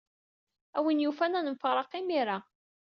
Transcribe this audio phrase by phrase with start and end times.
[0.77, 2.37] A win yufan ad nemfaraq imir-a.